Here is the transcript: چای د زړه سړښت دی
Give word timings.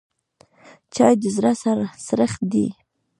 چای 0.95 1.13
د 1.21 1.23
زړه 1.35 1.51
سړښت 2.05 2.41
دی 2.51 2.67